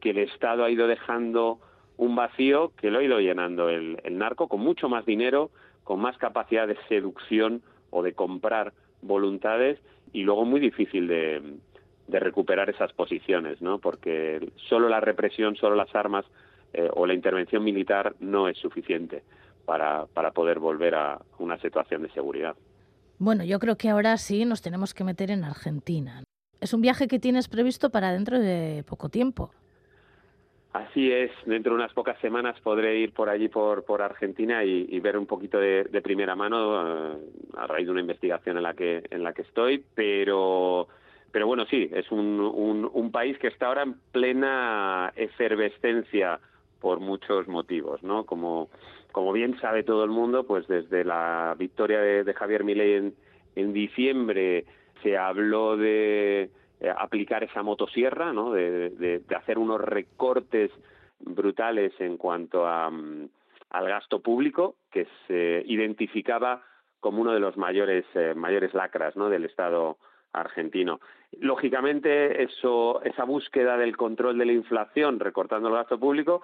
que 0.01 0.09
el 0.09 0.17
Estado 0.17 0.65
ha 0.65 0.69
ido 0.69 0.87
dejando 0.87 1.59
un 1.95 2.15
vacío 2.17 2.73
que 2.75 2.91
lo 2.91 2.99
ha 2.99 3.03
ido 3.03 3.19
llenando 3.21 3.69
el, 3.69 3.97
el 4.03 4.17
narco 4.17 4.49
con 4.49 4.59
mucho 4.59 4.89
más 4.89 5.05
dinero, 5.05 5.49
con 5.85 6.01
más 6.01 6.17
capacidad 6.17 6.67
de 6.67 6.77
seducción 6.89 7.61
o 7.91 8.03
de 8.03 8.11
comprar 8.11 8.73
voluntades 9.01 9.79
y 10.11 10.23
luego 10.23 10.43
muy 10.43 10.59
difícil 10.59 11.07
de, 11.07 11.41
de 12.09 12.19
recuperar 12.19 12.69
esas 12.69 12.91
posiciones, 12.91 13.61
¿no? 13.61 13.79
Porque 13.79 14.51
solo 14.69 14.89
la 14.89 14.99
represión, 14.99 15.55
solo 15.55 15.75
las 15.75 15.95
armas 15.95 16.25
eh, 16.73 16.89
o 16.93 17.05
la 17.05 17.13
intervención 17.13 17.63
militar 17.63 18.15
no 18.19 18.47
es 18.47 18.57
suficiente 18.57 19.23
para, 19.65 20.05
para 20.07 20.31
poder 20.31 20.59
volver 20.59 20.95
a 20.95 21.21
una 21.39 21.57
situación 21.59 22.01
de 22.03 22.09
seguridad. 22.11 22.55
Bueno, 23.17 23.43
yo 23.43 23.59
creo 23.59 23.77
que 23.77 23.89
ahora 23.89 24.17
sí 24.17 24.45
nos 24.45 24.61
tenemos 24.61 24.93
que 24.93 25.03
meter 25.03 25.31
en 25.31 25.43
Argentina. 25.43 26.23
Es 26.59 26.73
un 26.73 26.81
viaje 26.81 27.07
que 27.07 27.19
tienes 27.19 27.47
previsto 27.47 27.89
para 27.89 28.11
dentro 28.11 28.39
de 28.39 28.83
poco 28.87 29.09
tiempo. 29.09 29.51
Así 30.73 31.11
es, 31.11 31.31
dentro 31.45 31.73
de 31.73 31.79
unas 31.79 31.93
pocas 31.93 32.17
semanas 32.19 32.57
podré 32.61 32.97
ir 32.97 33.13
por 33.13 33.27
allí, 33.27 33.49
por, 33.49 33.83
por 33.83 34.01
Argentina, 34.01 34.63
y, 34.63 34.99
ver 35.01 35.17
un 35.17 35.25
poquito 35.25 35.59
de, 35.59 35.83
primera 36.01 36.33
mano 36.35 37.11
eh, 37.11 37.17
a 37.57 37.67
raíz 37.67 37.87
de 37.87 37.91
una 37.91 37.99
investigación 37.99 38.55
en 38.55 38.63
la 38.63 38.73
que, 38.73 39.03
en 39.09 39.21
la 39.21 39.33
que 39.33 39.41
estoy, 39.41 39.83
pero 39.93 40.87
pero 41.31 41.47
bueno, 41.47 41.65
sí, 41.69 41.89
es 41.93 42.11
un, 42.11 42.89
un, 42.93 43.11
país 43.11 43.37
que 43.37 43.47
está 43.47 43.67
ahora 43.67 43.83
en 43.83 43.93
plena 44.11 45.13
efervescencia 45.15 46.39
por 46.81 46.99
muchos 46.99 47.47
motivos, 47.47 48.03
¿no? 48.03 48.25
Como, 48.25 48.69
como 49.11 49.31
bien 49.31 49.57
sabe 49.61 49.83
todo 49.83 50.03
el 50.03 50.09
mundo, 50.09 50.45
pues 50.45 50.67
desde 50.67 51.05
la 51.05 51.55
victoria 51.57 52.01
de, 52.01 52.33
Javier 52.33 52.63
Milei 52.63 52.95
en, 52.95 53.13
en 53.55 53.71
diciembre 53.71 54.65
se 55.01 55.17
habló 55.17 55.77
de 55.77 56.49
eh, 56.79 56.93
aplicar 56.97 57.43
esa 57.43 57.63
motosierra, 57.63 58.33
¿no? 58.33 58.51
De, 58.51 58.89
de, 58.89 59.35
hacer 59.35 59.57
unos 59.57 59.79
recortes 59.79 60.71
brutales 61.19 61.93
en 61.99 62.17
cuanto 62.17 62.65
a, 62.67 62.89
mm, 62.89 63.29
al 63.69 63.87
gasto 63.87 64.19
público 64.19 64.75
que 64.91 65.07
se 65.27 65.63
identificaba 65.67 66.63
como 66.99 67.21
uno 67.21 67.33
de 67.33 67.39
los 67.39 67.57
mayores 67.57 68.05
eh, 68.15 68.33
mayores 68.35 68.73
lacras. 68.73 69.13
Del 69.15 69.45
Estado 69.45 69.97
argentino. 70.33 70.99
Lógicamente, 71.39 72.43
eso, 72.43 73.01
esa 73.03 73.23
búsqueda 73.23 73.77
del 73.77 73.97
control 73.97 74.37
de 74.37 74.45
la 74.45 74.53
inflación, 74.53 75.19
recortando 75.19 75.69
el 75.69 75.75
gasto 75.75 75.99
público, 75.99 76.41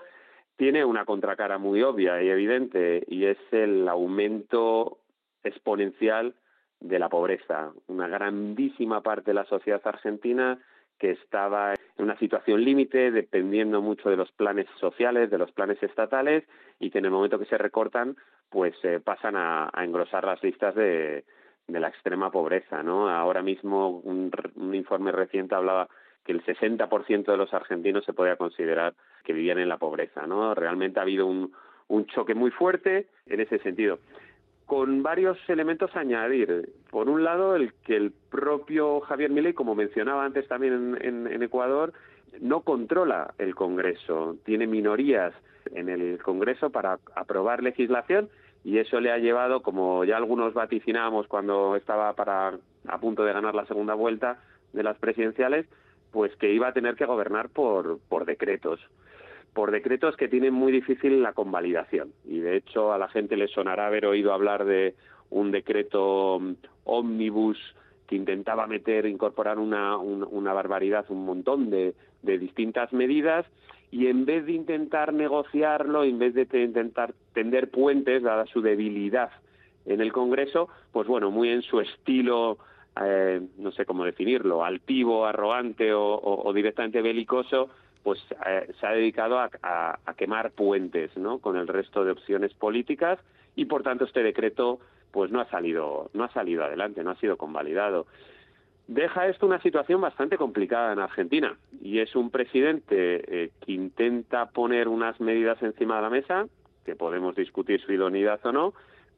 tiene 0.57 0.83
una 0.83 1.05
contracara 1.05 1.57
muy 1.57 1.81
obvia 1.81 2.21
y 2.21 2.29
evidente, 2.29 3.03
y 3.07 3.25
es 3.25 3.37
el 3.51 3.87
aumento 3.87 4.99
exponencial 5.43 6.35
de 6.79 6.99
la 6.99 7.09
pobreza. 7.09 7.71
Una 7.87 8.07
grandísima 8.07 9.01
parte 9.01 9.31
de 9.31 9.35
la 9.35 9.45
sociedad 9.45 9.81
argentina 9.85 10.59
que 10.99 11.11
estaba 11.11 11.73
en 11.73 12.03
una 12.03 12.17
situación 12.17 12.63
límite, 12.63 13.11
dependiendo 13.11 13.81
mucho 13.81 14.09
de 14.09 14.17
los 14.17 14.31
planes 14.31 14.65
sociales, 14.79 15.29
de 15.29 15.37
los 15.37 15.51
planes 15.51 15.81
estatales, 15.83 16.43
y 16.79 16.89
que 16.89 16.97
en 16.97 17.05
el 17.05 17.11
momento 17.11 17.37
que 17.37 17.45
se 17.45 17.57
recortan, 17.57 18.17
pues 18.49 18.73
eh, 18.83 18.99
pasan 18.99 19.35
a 19.35 19.69
engrosar 19.77 20.25
las 20.25 20.41
listas 20.41 20.73
de, 20.73 21.23
la 21.67 21.89
extrema 21.89 22.31
pobreza, 22.31 22.81
¿no? 22.81 23.09
Ahora 23.09 23.41
mismo 23.41 23.89
un, 23.89 24.31
informe 24.73 25.11
reciente 25.11 25.55
hablaba 25.55 25.89
que 26.27 26.33
el 26.33 26.43
60% 26.43 27.25
de 27.25 27.37
los 27.37 27.53
argentinos 27.53 28.03
se 28.03 28.11
podía 28.11 28.35
considerar 28.35 28.93
que 29.23 29.31
vivían 29.31 29.59
en 29.59 29.69
la 29.69 29.77
pobreza, 29.77 30.27
¿no? 30.27 30.53
Realmente 30.53 30.99
ha 30.99 31.03
habido 31.03 31.25
un, 31.25 31.53
choque 32.07 32.35
muy 32.35 32.51
fuerte 32.51 33.07
en 33.27 33.39
ese 33.39 33.59
sentido 33.59 33.99
con 34.65 35.01
varios 35.01 35.37
elementos 35.47 35.95
a 35.95 36.01
añadir. 36.01 36.73
Por 36.91 37.07
un 37.07 37.23
lado, 37.23 37.55
el 37.55 37.71
que 37.85 37.95
el 37.95 38.11
propio 38.11 38.99
Javier 38.99 39.31
Milei, 39.31 39.53
como 39.53 39.73
mencionaba 39.73 40.25
antes 40.25 40.45
también 40.49 40.97
en, 40.99 41.41
Ecuador, 41.41 41.93
no 42.41 42.59
controla 42.59 43.33
el 43.37 43.55
Congreso, 43.55 44.35
tiene 44.43 44.67
minorías 44.67 45.33
en 45.73 45.87
el 45.87 46.21
Congreso 46.21 46.69
para 46.69 46.99
aprobar 47.15 47.63
legislación 47.63 48.27
y 48.65 48.79
eso 48.79 48.99
le 48.99 49.13
ha 49.13 49.17
llevado, 49.17 49.61
como 49.61 50.03
ya 50.03 50.17
algunos 50.17 50.53
vaticinábamos 50.53 51.27
cuando 51.27 51.77
estaba 51.77 52.11
para 52.11 52.59
a 52.87 52.97
punto 52.99 53.23
de 53.23 53.31
ganar 53.31 53.55
la 53.55 53.65
segunda 53.65 53.93
vuelta 53.93 54.41
de 54.73 54.83
las 54.83 54.97
presidenciales, 54.97 55.65
pues 56.11 56.35
que 56.37 56.51
iba 56.53 56.69
a 56.69 56.73
tener 56.73 56.95
que 56.95 57.05
gobernar 57.05 57.49
por, 57.49 57.99
por 58.09 58.25
decretos, 58.25 58.79
por 59.53 59.71
decretos 59.71 60.15
que 60.15 60.27
tienen 60.27 60.53
muy 60.53 60.71
difícil 60.71 61.21
la 61.21 61.33
convalidación. 61.33 62.11
Y 62.25 62.39
de 62.39 62.57
hecho 62.57 62.93
a 62.93 62.97
la 62.97 63.07
gente 63.07 63.37
le 63.37 63.47
sonará 63.47 63.87
haber 63.87 64.05
oído 64.05 64.33
hablar 64.33 64.65
de 64.65 64.95
un 65.29 65.51
decreto 65.51 66.39
ómnibus 66.83 67.57
que 68.07 68.15
intentaba 68.15 68.67
meter, 68.67 69.05
incorporar 69.05 69.59
una, 69.59 69.97
una 69.97 70.53
barbaridad, 70.53 71.05
un 71.09 71.25
montón 71.25 71.69
de, 71.69 71.93
de 72.21 72.37
distintas 72.37 72.93
medidas 72.93 73.45
y 73.91 74.07
en 74.07 74.25
vez 74.25 74.45
de 74.45 74.53
intentar 74.53 75.13
negociarlo, 75.13 76.03
en 76.03 76.19
vez 76.19 76.33
de 76.33 76.47
intentar 76.61 77.13
tender 77.33 77.69
puentes, 77.69 78.23
dada 78.23 78.45
su 78.45 78.61
debilidad 78.61 79.31
en 79.85 80.01
el 80.01 80.11
Congreso, 80.11 80.69
pues 80.91 81.07
bueno, 81.07 81.31
muy 81.31 81.49
en 81.49 81.61
su 81.61 81.79
estilo, 81.79 82.57
eh, 83.03 83.41
no 83.57 83.71
sé 83.71 83.85
cómo 83.85 84.05
definirlo, 84.05 84.63
altivo, 84.63 85.25
arrogante 85.25 85.91
o, 85.93 86.51
directamente 86.53 87.01
belicoso, 87.01 87.69
pues 88.03 88.19
eh, 88.45 88.71
se 88.79 88.87
ha 88.87 88.91
dedicado 88.91 89.39
a, 89.39 89.99
quemar 90.15 90.51
puentes, 90.51 91.15
¿no? 91.17 91.39
Con 91.39 91.57
el 91.57 91.67
resto 91.67 92.03
de 92.03 92.11
opciones 92.11 92.53
políticas 92.53 93.19
y 93.55 93.65
por 93.65 93.83
tanto 93.83 94.05
este 94.05 94.23
decreto, 94.23 94.79
pues 95.11 95.31
no 95.31 95.41
ha 95.41 95.49
salido, 95.49 96.09
no 96.13 96.23
ha 96.23 96.33
salido 96.33 96.63
adelante, 96.63 97.03
no 97.03 97.11
ha 97.11 97.15
sido 97.15 97.37
convalidado 97.37 98.07
deja 98.87 99.27
esto 99.27 99.45
una 99.45 99.61
situación 99.61 100.01
bastante 100.01 100.37
complicada 100.37 100.93
en 100.93 100.99
Argentina 100.99 101.57
y 101.81 101.99
es 101.99 102.15
un 102.15 102.31
presidente 102.31 103.43
eh, 103.43 103.51
que 103.65 103.73
intenta 103.73 104.47
poner 104.47 104.87
unas 104.87 105.19
medidas 105.19 105.61
encima 105.61 105.97
de 105.97 106.01
la 106.01 106.09
mesa, 106.09 106.47
que 106.85 106.95
podemos 106.95 107.35
discutir 107.35 107.81
su 107.81 107.91
idoneidad 107.91 108.39
o 108.45 108.51
no, 108.51 108.73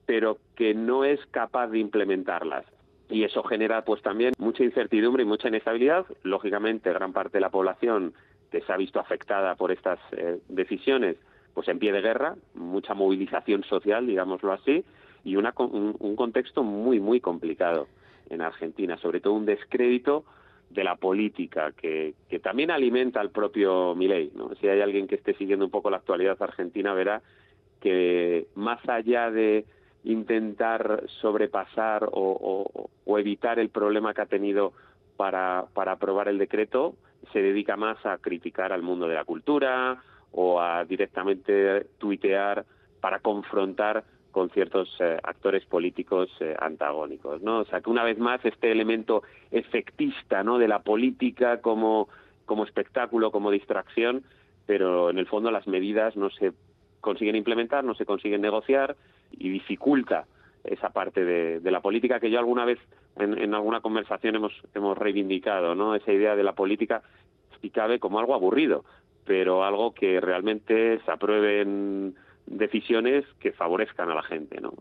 pero 0.06 0.40
que 0.56 0.74
no 0.74 1.06
es 1.06 1.24
capaz 1.28 1.68
de 1.68 1.80
implementarlas. 1.80 2.66
Y 3.10 3.24
eso 3.24 3.44
genera 3.44 3.84
pues 3.84 4.02
también 4.02 4.34
mucha 4.38 4.64
incertidumbre 4.64 5.24
y 5.24 5.26
mucha 5.26 5.48
inestabilidad. 5.48 6.06
Lógicamente, 6.24 6.94
gran 6.94 7.12
parte 7.12 7.38
de 7.38 7.42
la 7.42 7.50
población 7.50 8.14
que 8.52 8.62
se 8.62 8.72
ha 8.72 8.78
visto 8.78 9.00
afectada 9.00 9.56
por 9.56 9.72
estas 9.72 10.00
eh, 10.12 10.40
decisiones, 10.48 11.18
pues 11.54 11.68
en 11.68 11.80
pie 11.80 11.92
de 11.92 12.02
guerra, 12.02 12.36
mucha 12.54 12.94
movilización 12.94 13.64
social, 13.64 14.06
digámoslo 14.06 14.54
así, 14.54 14.84
y 15.24 15.36
una, 15.36 15.54
un 15.58 16.16
contexto 16.16 16.64
muy, 16.64 17.00
muy 17.00 17.20
complicado 17.20 17.88
en 18.30 18.42
Argentina, 18.42 18.98
sobre 18.98 19.20
todo 19.20 19.34
un 19.34 19.46
descrédito 19.46 20.24
de 20.70 20.84
la 20.84 20.96
política 20.96 21.72
que, 21.72 22.14
que 22.30 22.40
también 22.40 22.72
alimenta 22.72 23.20
al 23.20 23.32
propio 23.32 23.96
Milei. 23.96 24.32
¿no? 24.36 24.54
Si 24.56 24.68
hay 24.68 24.82
alguien 24.82 25.08
que 25.08 25.16
esté 25.16 25.34
siguiendo 25.34 25.66
un 25.66 25.72
poco 25.72 25.90
la 25.90 25.98
actualidad 25.98 26.42
argentina, 26.42 26.94
verá 26.94 27.22
que 27.82 28.48
más 28.56 28.80
allá 28.88 29.32
de 29.32 29.66
intentar 30.04 31.04
sobrepasar 31.22 32.06
o, 32.12 32.90
o, 33.06 33.20
evitar 33.20 33.60
el 33.60 33.70
problema 33.70 34.14
que 34.14 34.22
ha 34.22 34.26
tenido 34.26 34.74
para, 35.18 35.66
para 35.74 35.94
aprobar 35.94 36.30
el 36.30 36.38
decreto, 36.38 36.96
se 37.34 37.42
dedica 37.42 37.76
más 37.76 38.04
a 38.06 38.18
criticar 38.18 38.72
al 38.72 38.82
mundo 38.82 39.08
de 39.08 39.16
la 39.16 39.26
cultura 39.26 40.02
o 40.32 40.62
a 40.62 40.86
directamente 40.86 41.86
tuitear 41.98 42.66
para 43.02 43.20
confrontar 43.20 44.04
con 44.32 44.50
ciertos 44.52 44.96
eh, 45.00 45.18
actores 45.24 45.66
políticos 45.66 46.30
eh, 46.40 46.56
antagónicos, 46.60 47.42
¿no? 47.42 47.60
O 47.60 47.66
sea, 47.66 47.82
que 47.82 47.90
una 47.90 48.04
vez 48.04 48.20
más 48.20 48.44
este 48.46 48.72
elemento 48.72 49.24
efectista, 49.52 50.44
¿no? 50.44 50.60
De 50.60 50.68
la 50.68 50.80
política 50.80 51.62
como, 51.62 52.08
como 52.46 52.64
espectáculo, 52.64 53.32
como 53.32 53.52
distracción, 53.52 54.24
pero 54.66 55.10
en 55.10 55.18
el 55.18 55.26
fondo 55.26 55.52
las 55.52 55.68
medidas 55.68 56.16
no 56.16 56.30
se 56.30 56.54
consiguen 57.02 57.36
implementar, 57.36 57.84
no 57.84 57.96
se 57.96 58.06
consiguen 58.06 58.42
negociar 58.42 58.96
y 59.32 59.50
dificulta 59.50 60.26
esa 60.64 60.90
parte 60.90 61.24
de, 61.24 61.72
la 61.72 61.82
política 61.82 62.20
que 62.20 62.30
yo 62.30 62.40
alguna 62.40 62.66
vez 62.66 62.80
en, 63.18 63.38
en, 63.38 63.54
alguna 63.54 63.82
conversación 63.82 64.36
hemos, 64.36 64.54
hemos 64.74 64.98
reivindicado, 64.98 65.76
¿no? 65.76 65.96
Esa 65.96 66.12
idea 66.12 66.36
de 66.36 66.44
la 66.44 66.54
política, 66.54 67.02
si 67.62 67.70
cabe, 67.70 68.00
como 68.00 68.20
algo 68.20 68.34
aburrido, 68.34 68.86
pero 69.26 69.64
algo 69.64 69.94
que 69.94 70.20
realmente 70.20 71.00
se 71.04 71.12
aprueben 71.12 72.16
decisiones 72.46 73.26
que 73.40 73.52
favorezcan 73.52 74.10
a 74.10 74.16
la 74.16 74.24
gente, 74.24 74.60
¿no? 74.62 74.74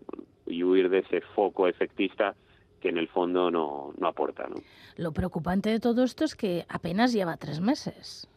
Y 0.46 0.64
huir 0.64 0.88
de 0.88 1.00
ese 1.00 1.20
foco 1.20 1.68
efectista 1.68 2.34
que 2.80 2.88
en 2.88 2.98
el 2.98 3.08
fondo 3.08 3.50
no, 3.50 3.92
no 3.98 4.06
aporta, 4.06 4.46
¿no? 4.48 4.56
Lo 4.96 5.12
preocupante 5.12 5.70
de 5.70 5.80
todo 5.80 6.04
esto 6.04 6.24
es 6.24 6.34
que 6.34 6.64
apenas 6.68 7.12
lleva 7.12 7.36
tres 7.36 7.60
meses. 7.60 8.28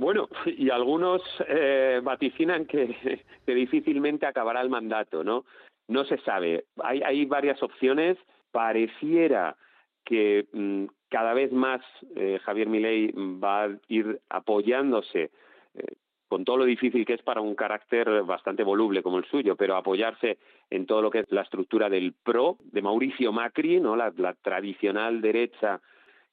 Bueno, 0.00 0.30
y 0.46 0.70
algunos 0.70 1.22
eh, 1.46 2.00
vaticinan 2.02 2.64
que, 2.66 3.22
difícilmente 3.46 4.26
acabará 4.26 4.62
el 4.62 4.70
mandato, 4.70 5.22
¿no? 5.22 5.44
No 5.88 6.04
se 6.04 6.16
sabe. 6.18 6.64
Hay, 6.82 7.02
hay 7.02 7.26
varias 7.26 7.62
opciones. 7.62 8.16
Pareciera 8.50 9.56
que 10.04 10.46
mm, 10.52 10.84
cada 11.10 11.34
vez 11.34 11.52
más 11.52 11.82
eh, 12.16 12.40
Javier 12.42 12.68
Milei 12.68 13.12
va 13.12 13.64
a 13.64 13.70
ir 13.88 14.20
apoyándose 14.30 15.30
eh, 15.74 15.94
con 16.28 16.44
todo 16.44 16.58
lo 16.58 16.64
difícil 16.64 17.04
que 17.04 17.14
es 17.14 17.22
para 17.22 17.40
un 17.42 17.54
carácter 17.54 18.22
bastante 18.22 18.62
voluble 18.62 19.02
como 19.02 19.18
el 19.18 19.26
suyo, 19.26 19.56
pero 19.56 19.76
apoyarse 19.76 20.38
en 20.70 20.86
todo 20.86 21.02
lo 21.02 21.10
que 21.10 21.20
es 21.20 21.30
la 21.30 21.42
estructura 21.42 21.90
del 21.90 22.14
PRO, 22.14 22.56
de 22.62 22.82
Mauricio 22.82 23.32
Macri, 23.32 23.80
¿no? 23.80 23.96
la, 23.96 24.12
tradicional 24.40 25.20
derecha 25.20 25.80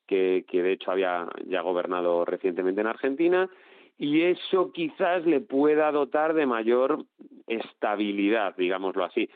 que, 0.07 0.45
de 0.49 0.71
hecho 0.71 0.91
había 0.91 1.27
ya 1.45 1.61
gobernado 1.61 2.25
recientemente 2.25 2.81
en 2.81 2.87
Argentina, 2.87 3.49
y 3.97 4.21
eso 4.21 4.71
quizás 4.71 5.25
le 5.25 5.41
pueda 5.41 5.91
dotar 5.91 6.33
de 6.33 6.45
mayor 6.45 7.05
estabilidad, 7.47 8.55
digámoslo 8.55 9.03
así, 9.03 9.29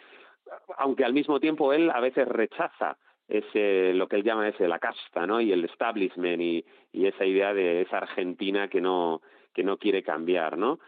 aunque 0.78 1.06
al 1.06 1.14
mismo 1.14 1.40
tiempo 1.40 1.74
él 1.74 1.90
a 1.92 2.00
veces 2.00 2.28
rechaza 2.28 2.98
ese 3.28 3.94
lo 3.94 4.08
que 4.08 4.18
él 4.18 4.24
llama 4.24 4.50
ese 4.50 4.68
la 4.68 4.80
casta, 4.80 5.26
¿no? 5.26 5.40
Y 5.40 5.52
el 5.52 5.64
establishment 5.66 6.42
y, 6.42 6.66
y 6.92 7.06
esa 7.06 7.26
idea 7.26 7.54
de 7.54 7.82
esa 7.82 8.00
Argentina 8.00 8.68
que 8.68 8.82
no 8.82 9.22
que 9.54 9.64
no 9.64 9.78
quiere 9.78 10.04
cambiar, 10.04 10.58
¿no? 10.58 10.80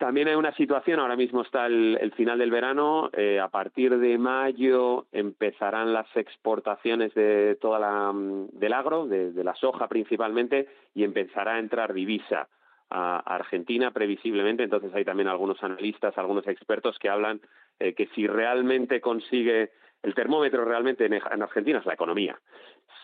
También 0.00 0.28
hay 0.28 0.34
una 0.34 0.54
situación, 0.54 0.98
ahora 0.98 1.14
mismo 1.14 1.42
está 1.42 1.66
el, 1.66 2.10
final 2.16 2.38
del 2.38 2.50
verano, 2.50 3.10
eh, 3.12 3.38
a 3.38 3.48
partir 3.48 3.98
de 3.98 4.16
mayo 4.16 5.04
empezarán 5.12 5.92
las 5.92 6.06
exportaciones 6.16 7.12
de 7.12 7.58
toda 7.60 7.78
la, 7.78 8.10
del 8.14 8.72
agro, 8.72 9.06
de, 9.06 9.44
la 9.44 9.54
soja 9.54 9.88
principalmente, 9.88 10.68
y 10.94 11.04
empezará 11.04 11.56
a 11.56 11.58
entrar 11.58 11.92
divisa 11.92 12.48
a 12.88 13.18
Argentina 13.18 13.90
previsiblemente. 13.90 14.62
Entonces 14.62 14.90
hay 14.94 15.04
también 15.04 15.28
algunos 15.28 15.62
analistas, 15.62 16.16
algunos 16.16 16.46
expertos 16.46 16.98
que 16.98 17.10
hablan 17.10 17.42
eh, 17.78 17.92
que 17.92 18.06
si 18.14 18.26
realmente 18.26 19.02
consigue, 19.02 19.72
el 20.02 20.14
termómetro 20.14 20.64
realmente 20.64 21.04
en, 21.04 21.12
en 21.12 21.42
Argentina 21.42 21.78
es 21.78 21.84
la 21.84 21.92
economía. 21.92 22.40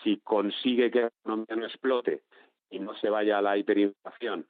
Si 0.02 0.16
consigue 0.24 0.90
que 0.90 1.02
la 1.02 1.08
economía 1.08 1.56
no 1.56 1.66
explote 1.66 2.22
y 2.70 2.78
no 2.78 2.94
se 2.94 3.10
vaya 3.10 3.36
a 3.36 3.42
la 3.42 3.58
hiperinflación 3.58 4.46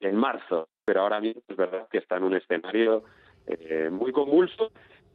en 0.00 0.16
marzo, 0.16 0.70
pero 0.90 1.02
ahora 1.02 1.20
mismo 1.20 1.40
es 1.46 1.56
verdad 1.56 1.86
que 1.88 1.98
está 1.98 2.16
en 2.16 2.24
un 2.24 2.34
escenario 2.34 3.04
eh, 3.46 3.90
muy 3.92 4.10
convulso 4.10 4.72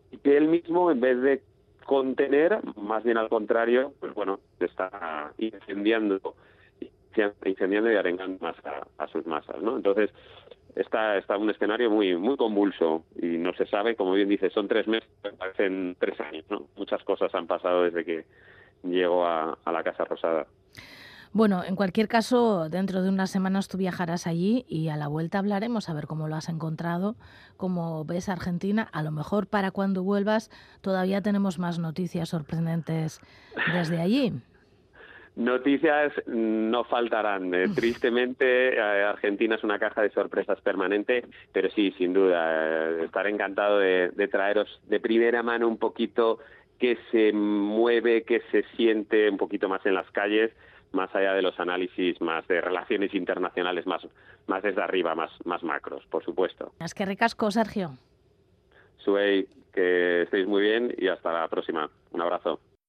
y 0.09 0.17
que 0.19 0.37
él 0.37 0.47
mismo, 0.47 0.89
en 0.89 1.01
vez 1.01 1.21
de 1.21 1.41
contener, 1.85 2.61
más 2.77 3.03
bien 3.03 3.17
al 3.17 3.27
contrario, 3.27 3.91
pues 3.99 4.13
bueno, 4.13 4.39
está 4.57 5.33
incendiando, 5.37 6.33
incendiando 7.43 7.91
y 7.91 7.95
arengando 7.97 8.37
más 8.39 8.55
a, 8.97 9.07
sus 9.07 9.27
masas, 9.27 9.61
¿no? 9.61 9.75
Entonces, 9.75 10.11
está, 10.77 11.17
está 11.17 11.35
un 11.35 11.49
escenario 11.49 11.89
muy, 11.89 12.15
muy 12.15 12.37
convulso 12.37 13.03
y 13.21 13.37
no 13.37 13.53
se 13.55 13.65
sabe, 13.65 13.97
como 13.97 14.13
bien 14.13 14.29
dice, 14.29 14.49
son 14.51 14.69
tres 14.69 14.87
meses, 14.87 15.09
parecen 15.37 15.97
tres 15.99 16.17
años, 16.21 16.45
¿no? 16.49 16.67
Muchas 16.77 17.03
cosas 17.03 17.35
han 17.35 17.47
pasado 17.47 17.83
desde 17.83 18.05
que 18.05 18.23
llegó 18.83 19.25
a 19.25 19.57
la 19.65 19.83
Casa 19.83 20.05
Rosada. 20.05 20.47
Bueno, 21.35 21.65
en 21.65 21.75
cualquier 21.75 22.07
caso, 22.07 22.69
dentro 22.69 23.03
de 23.03 23.09
unas 23.09 23.29
semanas 23.29 23.67
tú 23.67 23.77
viajarás 23.77 24.25
allí 24.25 24.63
y 24.69 24.87
a 24.87 24.95
la 24.95 25.09
vuelta 25.09 25.39
hablaremos 25.39 25.89
a 25.89 25.93
ver 25.93 26.07
cómo 26.07 26.29
lo 26.29 26.35
has 26.35 26.47
encontrado, 26.47 27.17
cómo 27.57 28.05
ves 28.05 28.29
Argentina. 28.29 28.87
A 28.93 29.03
lo 29.03 29.11
mejor 29.11 29.47
para 29.47 29.71
cuando 29.71 30.01
vuelvas 30.01 30.49
todavía 30.79 31.21
tenemos 31.21 31.59
más 31.59 31.77
noticias 31.77 32.29
sorprendentes 32.29 33.19
desde 33.73 33.99
allí. 33.99 34.31
Noticias 35.35 36.13
no 36.25 36.85
faltarán. 36.85 37.53
Eh, 37.53 37.67
tristemente, 37.75 38.77
eh, 38.77 39.03
Argentina 39.03 39.55
es 39.55 39.63
una 39.65 39.77
caja 39.77 40.03
de 40.03 40.11
sorpresas 40.11 40.61
permanente, 40.61 41.25
pero 41.51 41.69
sí, 41.69 41.93
sin 41.97 42.13
duda, 42.13 42.45
eh, 42.49 43.03
estaré 43.03 43.31
encantado 43.31 43.79
de, 43.79 44.09
de 44.15 44.27
traeros 44.29 44.79
de 44.87 45.01
primera 45.01 45.43
mano 45.43 45.67
un 45.67 45.79
poquito 45.79 46.39
que 46.79 46.97
se 47.11 47.33
mueve, 47.33 48.23
que 48.23 48.41
se 48.51 48.63
siente 48.77 49.29
un 49.29 49.35
poquito 49.35 49.67
más 49.67 49.85
en 49.85 49.95
las 49.95 50.09
calles 50.11 50.53
más 50.95 51.13
allá 51.13 51.33
de 51.33 51.41
los 51.41 51.59
análisis 51.59 52.19
más 52.21 52.47
de 52.47 52.61
relaciones 52.61 53.13
internacionales, 53.13 53.85
más, 53.85 54.01
más 54.47 54.63
desde 54.63 54.81
arriba, 54.81 55.13
más, 55.13 55.31
más 55.45 55.61
macros, 55.63 56.03
por 56.07 56.23
supuesto. 56.23 56.71
Es 56.79 56.93
que 56.93 57.05
ricasco, 57.05 57.51
Sergio. 57.51 57.91
Suey, 58.97 59.47
que 59.73 60.23
estéis 60.23 60.47
muy 60.47 60.63
bien 60.63 60.95
y 60.97 61.07
hasta 61.07 61.31
la 61.31 61.47
próxima. 61.47 61.89
Un 62.11 62.21
abrazo. 62.21 62.59